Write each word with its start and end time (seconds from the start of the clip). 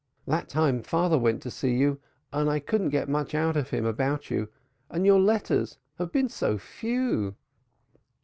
That 0.25 0.49
time 0.49 0.81
father 0.81 1.19
went 1.19 1.43
to 1.43 1.51
see 1.51 1.75
you 1.75 1.99
I 2.33 2.57
couldn't 2.59 2.89
get 2.89 3.07
much 3.07 3.35
out 3.35 3.55
of 3.55 3.69
him 3.69 3.85
about 3.85 4.31
you, 4.31 4.49
and 4.89 5.05
your 5.05 5.17
own 5.17 5.27
letters 5.27 5.77
have 5.99 6.11
been 6.11 6.27
so 6.27 6.57
few." 6.57 7.35